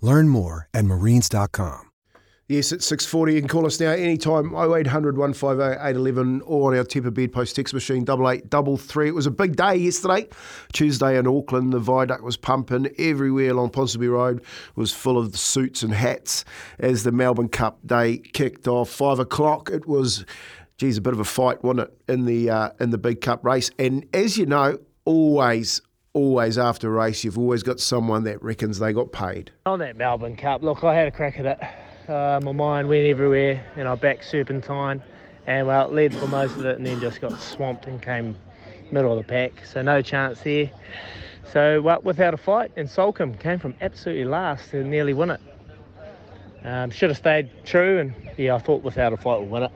Learn 0.00 0.28
more 0.28 0.68
at 0.74 0.84
marines.com. 0.84 1.86
Yes, 2.48 2.70
it's 2.70 2.88
6.40. 2.88 3.34
You 3.34 3.40
can 3.40 3.48
call 3.48 3.66
us 3.66 3.80
now 3.80 3.90
anytime, 3.90 4.54
0800 4.54 5.18
150 5.18 5.64
811 5.64 6.42
or 6.42 6.70
on 6.70 6.78
our 6.78 6.84
Temper 6.84 7.10
Bedpost 7.10 7.56
text 7.56 7.74
machine, 7.74 8.02
8833. 8.02 9.08
It 9.08 9.14
was 9.16 9.26
a 9.26 9.32
big 9.32 9.56
day 9.56 9.74
yesterday, 9.74 10.28
Tuesday 10.72 11.18
in 11.18 11.26
Auckland. 11.26 11.72
The 11.72 11.80
viaduct 11.80 12.22
was 12.22 12.36
pumping 12.36 12.86
everywhere 12.98 13.50
along 13.50 13.70
Ponsonby 13.70 14.08
Road 14.08 14.44
was 14.76 14.92
full 14.92 15.18
of 15.18 15.36
suits 15.36 15.82
and 15.82 15.92
hats 15.92 16.44
as 16.78 17.02
the 17.02 17.10
Melbourne 17.10 17.48
Cup 17.48 17.84
day 17.84 18.18
kicked 18.18 18.68
off. 18.68 18.90
Five 18.90 19.18
o'clock, 19.18 19.68
it 19.68 19.88
was, 19.88 20.24
geez, 20.78 20.98
a 20.98 21.00
bit 21.00 21.14
of 21.14 21.18
a 21.20 21.24
fight, 21.24 21.64
wasn't 21.64 21.88
it, 21.88 21.98
in 22.12 22.26
the, 22.26 22.48
uh, 22.48 22.70
in 22.78 22.90
the 22.90 22.98
big 22.98 23.20
cup 23.20 23.44
race. 23.44 23.72
And 23.76 24.06
as 24.14 24.38
you 24.38 24.46
know, 24.46 24.78
always 25.04 25.80
always 26.16 26.56
after 26.56 26.88
a 26.88 26.90
race, 26.90 27.22
you've 27.24 27.38
always 27.38 27.62
got 27.62 27.78
someone 27.78 28.24
that 28.24 28.42
reckons 28.42 28.78
they 28.78 28.92
got 28.92 29.12
paid. 29.12 29.50
On 29.66 29.78
that 29.80 29.96
Melbourne 29.96 30.34
Cup, 30.34 30.62
look, 30.62 30.82
I 30.82 30.94
had 30.94 31.06
a 31.06 31.10
crack 31.10 31.38
at 31.38 31.44
it. 31.46 32.10
Uh, 32.10 32.40
my 32.42 32.52
mind 32.52 32.88
went 32.88 33.06
everywhere, 33.06 33.62
and 33.76 33.86
I 33.86 33.94
backed 33.96 34.24
Serpentine, 34.24 35.02
and 35.46 35.66
well, 35.66 35.88
led 35.88 36.14
for 36.14 36.26
most 36.26 36.56
of 36.56 36.64
it, 36.64 36.78
and 36.78 36.86
then 36.86 37.00
just 37.00 37.20
got 37.20 37.38
swamped 37.38 37.86
and 37.86 38.00
came 38.00 38.34
middle 38.90 39.12
of 39.12 39.18
the 39.18 39.30
pack. 39.30 39.66
So 39.66 39.82
no 39.82 40.00
chance 40.00 40.40
there. 40.40 40.70
So 41.52 41.82
well, 41.82 42.00
without 42.02 42.32
a 42.32 42.38
fight, 42.38 42.72
and 42.76 42.88
Soulcombe 42.88 43.38
came 43.38 43.58
from 43.58 43.74
absolutely 43.82 44.24
last 44.24 44.72
and 44.72 44.90
nearly 44.90 45.12
win 45.12 45.30
it. 45.30 45.40
Um, 46.64 46.90
should 46.90 47.10
have 47.10 47.18
stayed 47.18 47.50
true, 47.66 47.98
and 47.98 48.14
yeah, 48.38 48.54
I 48.54 48.58
thought 48.58 48.82
without 48.82 49.12
a 49.12 49.18
fight 49.18 49.40
we'll 49.40 49.48
win 49.48 49.62
it. 49.64 49.72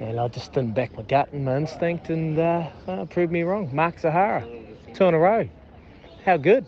And 0.00 0.20
I 0.20 0.28
just 0.28 0.52
didn't 0.52 0.74
back 0.74 0.94
my 0.94 1.02
gut 1.02 1.32
and 1.32 1.46
my 1.46 1.56
instinct, 1.56 2.10
and 2.10 2.38
uh, 2.38 3.06
proved 3.06 3.32
me 3.32 3.42
wrong. 3.44 3.74
Mark 3.74 3.98
Zahra, 3.98 4.46
two 4.94 5.04
in 5.04 5.14
a 5.14 5.18
row. 5.18 5.48
How 6.24 6.36
good. 6.36 6.66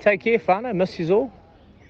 Take 0.00 0.22
care, 0.22 0.38
Fana. 0.38 0.74
Miss 0.74 0.98
you 0.98 1.10
all. 1.12 1.32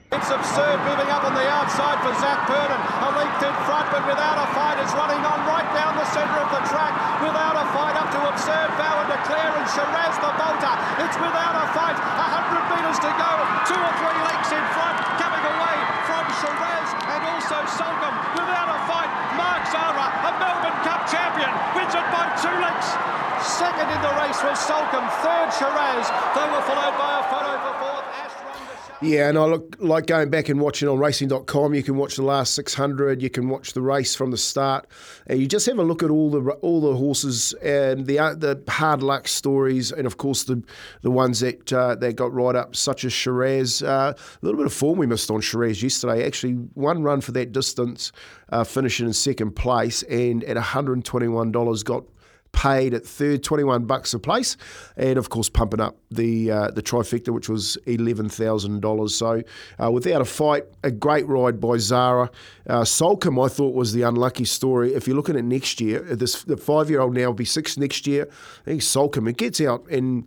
It's 0.08 0.33
absurd 0.33 0.80
moving 0.89 1.11
up 1.12 1.20
on 1.28 1.36
the 1.36 1.45
outside 1.45 2.00
for 2.00 2.17
Zac 2.17 2.48
Purton. 2.48 2.80
A 2.80 3.08
leaped 3.12 3.45
in 3.45 3.53
front, 3.69 3.92
but 3.92 4.00
without 4.08 4.41
a 4.41 4.48
fight, 4.56 4.80
is 4.80 4.89
running 4.97 5.20
on 5.20 5.39
right 5.45 5.69
down 5.77 6.00
the 6.00 6.08
centre 6.08 6.41
of 6.41 6.48
the 6.48 6.64
track. 6.64 6.97
Without 7.20 7.61
a 7.61 7.67
fight, 7.77 7.92
up 7.92 8.08
to 8.17 8.20
absurd 8.25 8.72
Bow 8.80 9.05
and 9.05 9.08
Declare 9.12 9.53
and 9.53 9.69
Sheraz 9.69 10.17
the 10.17 10.33
bolter. 10.33 10.74
It's 11.05 11.18
without 11.20 11.61
a 11.61 11.67
fight. 11.77 12.01
100 12.01 12.73
metres 12.73 12.98
to 13.05 13.11
go. 13.20 13.33
Two 13.68 13.77
or 13.77 13.92
three 14.01 14.20
lengths 14.33 14.52
in 14.57 14.64
front, 14.73 14.96
coming 15.20 15.45
away 15.45 15.77
from 16.08 16.24
Sheraz 16.40 16.89
and 17.05 17.20
also 17.29 17.58
Soulcombe. 17.77 18.17
Without 18.33 18.68
a 18.73 18.80
fight, 18.89 19.13
Mark 19.36 19.61
Zahra, 19.68 20.08
a 20.24 20.33
Melbourne 20.40 20.79
Cup 20.89 21.05
champion, 21.05 21.52
wins 21.77 21.92
it 21.92 22.07
by 22.08 22.33
two 22.40 22.57
lengths. 22.64 23.17
Second 23.43 23.89
in 23.91 24.03
the 24.03 24.15
race 24.21 24.43
was 24.43 24.59
Soulcombe. 24.59 25.09
Third, 25.23 25.51
Sheraz. 25.51 26.09
They 26.35 26.47
were 26.51 26.63
followed 26.63 26.99
by 26.99 27.21
a 27.21 27.25
photo 27.31 27.53
for 27.63 27.79
fourth. 27.79 27.99
Yeah, 29.01 29.29
and 29.29 29.39
I 29.39 29.45
look 29.45 29.77
like 29.79 30.07
going 30.07 30.29
back 30.29 30.49
and 30.49 30.61
watching 30.61 30.89
on 30.89 30.99
racing.com. 30.99 31.73
You 31.73 31.85
can 31.85 31.97
watch 31.97 32.17
the 32.17 32.25
last 32.25 32.55
600. 32.55 33.23
You 33.23 33.31
can 33.31 33.49
watch 33.49 33.73
the 33.73 33.81
race 33.81 34.17
from 34.17 34.33
the 34.33 34.37
start, 34.37 34.89
and 35.29 35.39
you 35.39 35.47
just 35.47 35.67
have 35.67 35.79
a 35.79 35.85
look 35.85 36.03
at 36.03 36.11
all 36.11 36.31
the 36.31 36.51
all 36.63 36.81
the 36.81 36.97
horses 36.97 37.53
and 37.63 38.07
the 38.07 38.19
uh, 38.19 38.35
the 38.35 38.61
hard 38.69 39.05
luck 39.05 39.29
stories, 39.29 39.93
and 39.93 40.05
of 40.05 40.17
course 40.17 40.43
the 40.45 40.61
the 41.03 41.13
ones 41.13 41.39
that 41.41 41.73
uh, 41.73 41.95
that 41.95 42.17
got 42.17 42.33
right 42.35 42.57
up, 42.57 42.75
such 42.75 43.05
as 43.05 43.13
Sheraz. 43.13 43.87
Uh, 43.87 44.15
a 44.15 44.39
little 44.43 44.59
bit 44.59 44.67
of 44.67 44.73
form 44.73 44.99
we 44.99 45.07
missed 45.07 45.31
on 45.31 45.43
Sheraz 45.43 45.81
yesterday. 45.81 46.27
Actually, 46.27 46.55
one 46.75 47.05
run 47.05 47.20
for 47.20 47.31
that 47.33 47.53
distance, 47.53 48.11
uh, 48.49 48.65
finishing 48.65 49.07
in 49.07 49.13
second 49.13 49.53
place, 49.53 50.03
and 50.05 50.43
at 50.43 50.57
121 50.57 51.53
dollars 51.53 51.85
got 51.85 52.03
paid 52.58 52.92
at 52.92 53.07
third, 53.07 53.45
21 53.45 53.85
bucks 53.85 54.13
a 54.14 54.19
place, 54.19 54.57
and 54.96 55.17
of 55.17 55.30
course 55.30 55.48
pumping 55.48 55.80
up 55.80 55.96
the 56.11 56.51
uh, 56.51 56.70
the 56.73 56.83
trifecta, 56.83 57.29
which 57.29 57.48
was 57.48 57.79
eleven 57.86 58.29
thousand 58.29 58.80
dollars. 58.80 59.14
So 59.14 59.45
uh, 59.80 59.92
without 59.92 60.20
a 60.20 60.24
fight, 60.24 60.64
a 60.83 60.91
great 60.91 61.24
ride 61.29 61.61
by 61.61 61.77
Zahra. 61.79 62.30
Uh, 62.69 62.80
I 62.80 63.48
thought 63.48 63.74
was 63.74 63.92
the 63.92 64.02
unlucky 64.02 64.45
story. 64.45 64.92
If 64.92 65.07
you're 65.07 65.14
looking 65.14 65.36
at 65.36 65.45
next 65.45 65.80
year, 65.80 66.01
this 66.01 66.42
the 66.42 66.57
five 66.57 66.91
year 66.91 67.01
old 67.01 67.14
now 67.14 67.27
will 67.27 67.35
be 67.35 67.45
six 67.45 67.77
next 67.79 68.08
year. 68.08 68.29
I 68.63 68.64
think 68.64 68.83
it 69.29 69.36
gets 69.36 69.61
out 69.61 69.86
and 69.89 70.27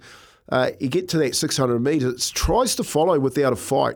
uh, 0.50 0.72
you 0.80 0.88
get 0.88 1.10
to 1.10 1.18
that 1.20 1.36
600 1.36 1.80
metres, 1.80 2.14
it 2.14 2.34
tries 2.34 2.76
to 2.76 2.84
follow 2.84 3.20
without 3.20 3.54
a 3.54 3.56
fight 3.56 3.96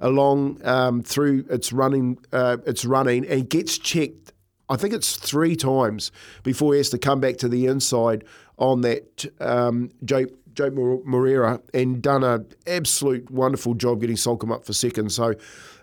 along 0.00 0.60
um, 0.64 1.02
through 1.02 1.44
its 1.48 1.72
running, 1.72 2.18
uh, 2.32 2.56
its 2.66 2.84
running, 2.84 3.24
and 3.26 3.48
gets 3.48 3.78
checked 3.78 4.31
I 4.72 4.76
think 4.76 4.94
it's 4.94 5.16
three 5.16 5.54
times 5.54 6.10
before 6.42 6.72
he 6.72 6.78
has 6.78 6.88
to 6.90 6.98
come 6.98 7.20
back 7.20 7.36
to 7.38 7.48
the 7.48 7.66
inside 7.66 8.24
on 8.56 8.80
that 8.80 9.26
um, 9.38 9.90
Joe, 10.02 10.24
Joe 10.54 10.70
Moreira 11.04 11.60
and 11.74 12.00
done 12.00 12.24
an 12.24 12.46
absolute 12.66 13.30
wonderful 13.30 13.74
job 13.74 14.00
getting 14.00 14.16
Soulcombe 14.16 14.54
up 14.54 14.64
for 14.64 14.72
second. 14.72 15.12
So 15.12 15.34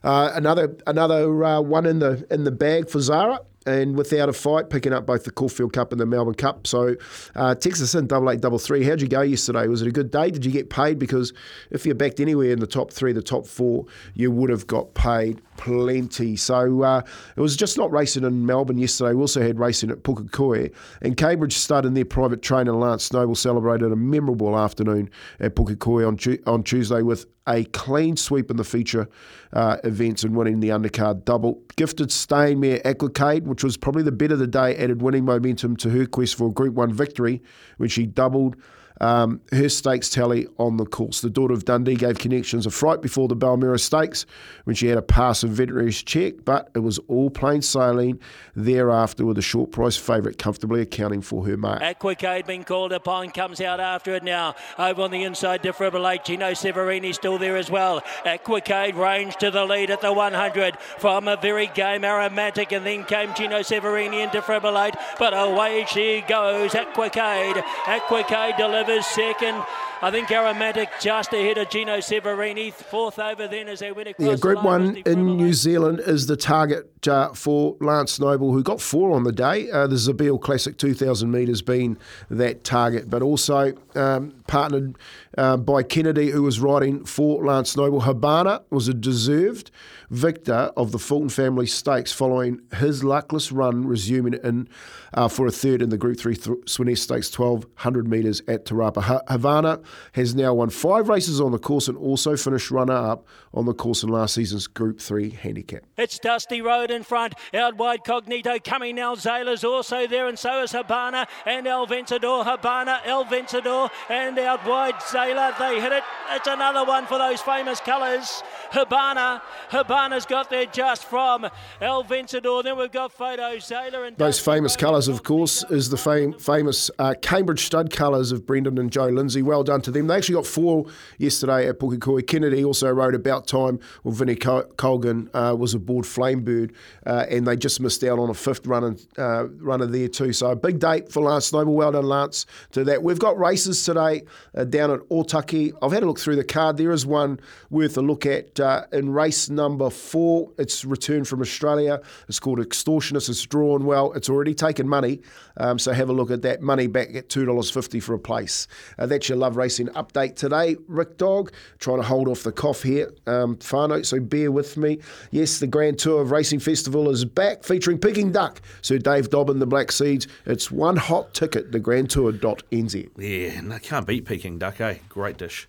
uh, 0.04 0.32
another 0.34 0.76
another 0.88 1.44
uh, 1.44 1.62
one 1.62 1.86
in 1.86 2.00
the 2.00 2.26
in 2.32 2.46
the 2.46 2.52
bag 2.52 2.90
for 2.90 3.00
Zahra. 3.00 3.42
And 3.66 3.98
without 3.98 4.30
a 4.30 4.34
fight, 4.34 4.70
picking 4.72 4.94
up 4.94 5.06
both 5.06 5.26
the 5.26 5.32
Caulfield 5.32 5.74
Cup 5.74 5.92
and 5.92 6.00
the 6.00 6.06
Melbourne 6.06 6.34
Cup. 6.34 6.66
So, 6.66 6.96
uh, 7.36 7.54
Texas 7.54 7.94
in 7.94 8.08
double 8.08 8.32
eight, 8.32 8.40
double 8.40 8.58
three. 8.58 8.84
How'd 8.84 9.02
you 9.02 9.08
go 9.08 9.22
yesterday? 9.22 9.68
Was 9.68 9.82
it 9.82 9.88
a 9.88 9.92
good 9.92 10.10
day? 10.10 10.32
Did 10.32 10.46
you 10.46 10.52
get 10.52 10.70
paid? 10.72 10.98
Because 10.98 11.34
if 11.70 11.86
you're 11.86 11.94
backed 11.94 12.20
anywhere 12.20 12.52
in 12.52 12.62
the 12.62 12.66
top 12.66 12.92
three, 12.92 13.12
the 13.12 13.22
top 13.22 13.46
four, 13.46 13.86
you 14.16 14.32
would 14.32 14.50
have 14.50 14.66
got 14.66 14.96
paid 14.96 15.42
plenty. 15.60 16.38
So 16.38 16.84
uh, 16.84 17.02
it 17.36 17.42
was 17.42 17.58
just 17.58 17.78
not 17.78 17.92
racing 17.92 18.24
in 18.24 18.46
Melbourne 18.46 18.78
yesterday. 18.78 19.14
We 19.14 19.20
also 19.20 19.42
had 19.42 19.60
racing 19.60 19.92
at 19.92 20.04
Pukekohe. 20.04 20.74
And 21.02 21.18
Cambridge 21.18 21.58
Stud 21.58 21.86
and 21.86 21.98
their 21.98 22.06
private 22.06 22.42
trainer 22.42 22.72
Lance 22.72 23.12
Noble 23.12 23.36
celebrated 23.36 23.92
a 23.92 23.96
memorable 23.98 24.58
afternoon 24.58 25.10
at 25.42 25.56
Pukekohe 25.56 26.08
on, 26.08 26.16
tu- 26.16 26.42
on 26.48 26.64
Tuesday 26.64 27.02
with 27.02 27.26
a 27.46 27.66
clean 27.66 28.16
sweep 28.16 28.50
in 28.50 28.56
the 28.56 28.64
feature 28.64 29.10
uh, 29.52 29.78
events 29.84 30.24
and 30.24 30.34
winning 30.34 30.62
the 30.62 30.70
undercard 30.70 31.26
double. 31.26 31.62
Gifted 31.76 32.08
Stainmare 32.08 32.82
Aquicade, 32.84 33.44
which 33.44 33.62
was 33.62 33.76
probably 33.76 34.04
the 34.04 34.14
bet 34.14 34.32
of 34.32 34.40
the 34.40 34.48
day, 34.48 34.78
added 34.78 35.02
winning 35.02 35.26
momentum 35.26 35.76
to 35.78 35.90
her 35.90 36.06
quest 36.06 36.36
for 36.36 36.48
a 36.48 36.52
Group 36.52 36.74
1 36.76 36.94
victory 36.94 37.42
when 37.76 37.90
she 37.90 38.06
doubled 38.06 38.56
um, 39.00 39.42
her 39.52 39.70
stakes 39.70 40.10
tally 40.10 40.48
on 40.58 40.78
the 40.78 40.86
course. 40.86 41.22
The 41.22 41.30
daughter 41.30 41.54
of 41.54 41.66
Dundee 41.66 41.96
gave 41.96 42.18
connections 42.18 42.66
a 42.66 42.72
fright 42.72 43.02
before 43.02 43.28
the 43.28 43.36
Balmira 43.36 43.80
Stakes 43.80 44.26
when 44.66 44.76
she 44.76 44.88
had 44.88 44.98
a 44.98 45.02
pass 45.02 45.44
of 45.44 45.52
veterinarian's 45.52 46.04
check, 46.04 46.34
but 46.44 46.70
it 46.76 46.80
was 46.80 47.00
all 47.08 47.30
plain 47.30 47.62
sailing 47.62 48.20
thereafter 48.56 49.26
with 49.26 49.38
a 49.38 49.42
short 49.42 49.72
price 49.72 49.96
favourite 49.96 50.38
comfortably 50.38 50.82
accounting 50.82 51.22
for 51.22 51.46
her 51.46 51.58
mark. 51.58 51.82
Aquicade 51.82 52.46
being 52.46 52.64
called 52.64 52.92
upon 52.92 53.30
comes 53.32 53.62
out 53.62 53.80
after 53.80 54.14
it 54.16 54.24
now. 54.24 54.56
Over 54.78 55.04
on 55.04 55.12
the 55.12 55.24
inside, 55.24 55.64
Defibrillate. 55.64 56.26
Gino 56.26 56.52
Severini 56.52 57.14
still 57.14 57.38
there 57.38 57.58
as 57.58 57.72
well. 57.72 58.02
Aquicade 58.26 58.96
range 58.96 59.38
to 59.38 59.50
the 59.52 59.66
lead 59.66 59.90
at 59.90 60.02
the 60.02 60.12
100 60.12 60.78
from 60.98 61.28
a 61.28 61.38
very 61.38 61.68
game 61.68 62.04
aromatic, 62.04 62.72
and 62.72 62.86
then 62.86 63.06
came 63.06 63.34
Gino 63.34 63.60
Severini 63.60 64.24
and 64.24 64.32
Defibrillate. 64.32 64.96
But 65.18 65.34
away 65.34 65.86
she 65.90 66.24
goes. 66.28 66.72
Aquicade. 66.72 67.64
Aquicade 67.86 68.58
delivers 68.58 68.89
second. 68.98 69.64
I 70.02 70.12
think 70.12 70.32
Aromatic 70.32 70.90
just 71.02 71.34
ahead 71.34 71.58
of 71.58 71.70
Gino 71.70 71.98
Severini. 71.98 72.72
Fourth 72.72 73.20
over 73.20 73.50
then 73.50 73.68
as 73.68 73.80
they 73.80 73.92
went 73.92 74.08
across. 74.08 74.28
Yeah, 74.30 74.36
Group 74.38 74.64
One 74.64 74.96
in. 75.06 75.38
New 75.38 75.54
Zealand 75.54 76.00
is 76.00 76.26
the 76.28 76.38
target 76.38 77.08
uh, 77.08 77.34
for 77.34 77.76
Lance 77.82 78.18
Noble, 78.18 78.54
who 78.54 78.64
got 78.64 78.80
four 78.80 79.12
on 79.12 79.24
the 79.24 79.34
day. 79.34 79.70
Uh, 79.70 79.88
the 79.88 79.96
Zabeel 79.98 80.40
Classic 80.40 80.78
2,000 80.78 81.30
metres 81.30 81.62
being 81.62 81.98
that 82.30 82.64
target, 82.64 83.10
but 83.10 83.22
also 83.22 83.74
um, 83.96 84.34
partnered 84.48 84.98
uh, 85.38 85.58
by 85.58 85.84
Kennedy, 85.84 86.30
who 86.32 86.44
was 86.44 86.62
riding 86.62 87.04
for 87.04 87.46
Lance 87.46 87.76
Noble. 87.76 88.02
Habana 88.02 88.62
was 88.70 88.88
a 88.88 88.94
deserved 88.94 89.70
victor 90.10 90.72
of 90.76 90.92
the 90.92 91.00
Fulton 91.00 91.30
Family 91.30 91.68
Stakes 91.68 92.12
following 92.12 92.62
his 92.78 93.04
luckless 93.04 93.52
run, 93.52 93.86
resuming 93.86 94.34
in 94.44 94.68
uh, 95.14 95.28
for 95.28 95.46
a 95.46 95.52
third 95.52 95.82
in 95.82 95.90
the 95.90 95.98
Group 95.98 96.18
3 96.20 96.36
th- 96.36 96.58
Swiness 96.66 97.00
Stakes 97.00 97.38
1200 97.38 98.08
metres 98.08 98.42
at 98.48 98.66
Te 98.66 98.74
Rapa. 98.74 99.02
Ha- 99.02 99.22
Havana 99.28 99.80
has 100.14 100.36
now 100.36 100.54
won 100.54 100.70
five 100.70 101.10
races 101.10 101.40
on 101.40 101.52
the 101.52 101.60
course 101.60 101.88
and 101.88 101.98
also 101.98 102.36
finished 102.36 102.72
runner 102.72 102.94
up 102.94 103.26
on 103.54 103.66
the 103.66 103.74
course 103.74 104.04
in 104.04 104.10
last 104.10 104.36
season's 104.36 104.68
Group 104.68 105.00
3 105.00 105.32
handicap. 105.32 105.84
It's 105.98 106.20
Dusty 106.20 106.62
Road 106.62 106.92
in 106.92 107.04
front. 107.04 107.34
Out 107.54 107.78
wide 107.78 108.04
Cognito 108.04 108.64
coming 108.64 108.96
now. 108.96 109.16
Zayla's 109.16 109.64
also 109.64 110.08
there, 110.08 110.28
and 110.28 110.38
so 110.38 110.64
is 110.64 110.72
Habana 110.72 111.28
and 111.46 111.68
El 111.68 111.88
Vencedor. 111.88 112.44
Habana, 112.44 113.02
El 113.06 113.26
Vencedor, 113.26 113.90
and 114.10 114.38
out 114.40 114.66
wide 114.68 114.96
Zayla. 114.96 115.58
They 115.58 115.82
hit 115.82 115.92
it. 115.92 116.04
It's 116.32 116.48
another 116.48 116.86
one 116.86 117.06
for 117.06 117.18
those 117.18 117.42
famous 117.42 117.80
colours. 117.80 118.44
Habana. 118.72 119.42
Habana's 119.70 120.26
got 120.26 120.50
there 120.50 120.66
just 120.66 121.06
from 121.06 121.48
El 121.82 122.04
Vencedor. 122.04 122.64
Then 122.64 122.78
we've 122.78 122.92
got 122.92 123.12
Photo 123.12 123.56
Zayla 123.58 124.08
and 124.08 124.18
Those 124.18 124.40
famous 124.40 124.76
colours, 124.76 125.08
of 125.08 125.24
course, 125.24 125.64
is 125.70 125.90
the 125.90 125.98
fam- 125.98 126.34
famous 126.34 126.92
uh, 127.00 127.16
Cambridge 127.22 127.66
stud 127.66 127.92
colours 127.92 128.32
of 128.32 128.46
Brendan 128.46 128.78
and 128.78 128.92
Jo 128.92 129.08
Lindsay. 129.08 129.42
Well 129.42 129.64
done 129.64 129.82
to 129.82 129.92
them. 129.92 130.08
They 130.08 130.16
actually 130.16 130.36
got 130.36 130.46
four 130.46 130.86
yesterday 131.18 131.68
at 131.68 131.80
Pukekohe. 131.80 132.26
Kennedy 132.26 132.64
also 132.64 132.90
rode 132.90 133.16
about 133.16 133.48
time. 133.48 133.80
Well, 134.04 134.14
Vinnie 134.14 134.36
Colgan 134.36 135.30
uh, 135.34 135.56
was 135.58 135.74
aboard 135.74 136.06
Flamebird, 136.06 136.74
uh, 137.06 137.26
and 137.30 137.48
they 137.48 137.56
just 137.56 137.80
missed 137.80 138.04
out 138.04 138.20
on 138.20 138.30
a 138.30 138.34
fifth 138.34 138.68
runner, 138.68 138.96
uh, 139.18 139.48
runner 139.50 139.86
there 139.86 140.08
too. 140.08 140.34
So 140.34 140.52
a 140.52 140.56
big 140.56 140.80
date 140.80 141.12
for 141.12 141.22
Lance 141.22 141.52
Noble. 141.52 141.74
Well 141.74 141.92
done, 141.92 142.06
Lance, 142.06 142.46
to 142.72 142.84
that. 142.86 143.04
We've 143.04 143.20
got 143.20 143.38
races 143.38 143.84
today 143.84 144.24
uh, 144.56 144.64
down 144.66 144.92
at 144.92 145.00
Otaki. 145.10 145.74
I've 145.82 145.92
had 145.92 146.04
a 146.04 146.06
look 146.06 146.20
through 146.20 146.36
the 146.36 146.44
card. 146.44 146.78
There 146.78 146.92
is 146.92 147.06
one 147.06 147.40
worth 147.70 147.98
a 147.98 148.02
look 148.02 148.26
at 148.26 148.59
uh, 148.60 148.86
in 148.92 149.12
race 149.12 149.50
number 149.50 149.90
four. 149.92 150.52
It's 150.58 150.84
returned 150.84 151.28
from 151.28 151.42
Australia. 151.42 152.02
It's 152.28 152.40
called 152.40 152.60
Extortionist. 152.60 153.30
It's 153.30 153.44
drawn 153.44 153.86
well. 153.86 154.12
It's 154.14 154.30
already 154.30 154.56
taken 154.56 154.88
money. 154.88 155.22
Um, 155.58 155.78
so 155.78 155.92
have 155.92 156.10
a 156.10 156.14
look 156.14 156.32
at 156.32 156.42
that. 156.42 156.62
Money 156.62 156.88
back 156.88 157.16
at 157.16 157.30
$2.50 157.30 158.02
for 158.02 158.16
a 158.16 158.20
place. 158.20 158.68
Uh, 158.98 159.06
that's 159.06 159.30
your 159.30 159.38
Love 159.38 159.56
Racing 159.56 159.88
update 159.90 160.36
today. 160.36 160.78
Rick 160.88 161.18
Dog, 161.18 161.52
trying 161.78 161.98
to 161.98 162.08
hold 162.08 162.28
off 162.28 162.44
the 162.44 162.52
cough 162.52 162.82
here. 162.84 163.14
Um, 163.28 163.58
Fano, 163.58 164.02
so 164.02 164.20
bear 164.20 164.52
with 164.52 164.78
me. 164.78 165.00
Yes, 165.32 165.60
the 165.60 165.68
Grand 165.68 166.00
Tour 166.00 166.22
of 166.22 166.32
Racing 166.32 166.60
Festival 166.60 167.10
is 167.10 167.24
back 167.24 167.64
featuring 167.64 168.00
Peking 168.00 168.32
Duk. 168.32 168.62
Sir 168.82 168.98
Dave 168.98 169.30
Dobbyn, 169.30 169.60
the 169.60 169.68
Black 169.68 169.92
Seeds. 169.92 170.28
It's 170.46 170.72
one 170.72 170.96
hot 170.96 171.34
ticket, 171.34 171.72
the 171.72 171.80
Grand 171.80 172.00
thegrandtour.nz. 172.10 173.10
Yeah, 173.18 173.62
no, 173.62 173.80
can't 173.80 174.08
beat 174.08 174.26
Peking 174.26 174.60
duck, 174.60 174.82
eh? 174.82 174.96
Great 175.08 175.38
dish. 175.38 175.68